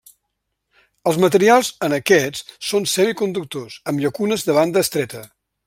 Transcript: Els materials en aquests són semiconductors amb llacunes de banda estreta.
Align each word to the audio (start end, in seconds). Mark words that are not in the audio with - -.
Els 1.11 1.19
materials 1.23 1.69
en 1.87 1.95
aquests 1.97 2.57
són 2.69 2.89
semiconductors 2.95 3.77
amb 3.93 4.05
llacunes 4.07 4.49
de 4.49 4.57
banda 4.61 4.85
estreta. 4.89 5.23